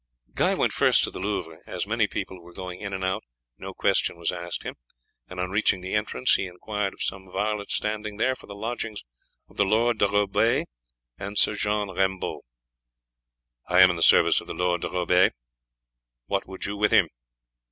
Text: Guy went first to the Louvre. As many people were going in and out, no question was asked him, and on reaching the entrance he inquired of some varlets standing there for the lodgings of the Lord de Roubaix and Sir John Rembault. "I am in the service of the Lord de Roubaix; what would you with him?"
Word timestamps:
Guy 0.33 0.55
went 0.55 0.73
first 0.73 1.03
to 1.03 1.11
the 1.11 1.19
Louvre. 1.19 1.59
As 1.67 1.85
many 1.85 2.07
people 2.07 2.41
were 2.41 2.53
going 2.55 2.79
in 2.81 2.91
and 2.91 3.05
out, 3.05 3.23
no 3.59 3.71
question 3.71 4.17
was 4.17 4.31
asked 4.31 4.63
him, 4.63 4.73
and 5.27 5.39
on 5.39 5.51
reaching 5.51 5.81
the 5.81 5.93
entrance 5.93 6.33
he 6.33 6.47
inquired 6.47 6.95
of 6.95 7.03
some 7.03 7.29
varlets 7.31 7.75
standing 7.75 8.17
there 8.17 8.35
for 8.35 8.47
the 8.47 8.55
lodgings 8.55 9.03
of 9.47 9.57
the 9.57 9.63
Lord 9.63 9.99
de 9.99 10.07
Roubaix 10.09 10.67
and 11.19 11.37
Sir 11.37 11.53
John 11.53 11.89
Rembault. 11.89 12.41
"I 13.67 13.81
am 13.81 13.91
in 13.91 13.95
the 13.95 14.01
service 14.01 14.41
of 14.41 14.47
the 14.47 14.55
Lord 14.55 14.81
de 14.81 14.89
Roubaix; 14.89 15.35
what 16.25 16.47
would 16.47 16.65
you 16.65 16.75
with 16.77 16.91
him?" 16.91 17.07